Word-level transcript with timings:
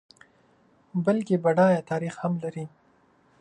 بلکه 1.05 1.33
بډایه 1.43 1.81
تاریخ 1.89 2.13
هم 2.23 2.33
لري. 2.43 2.65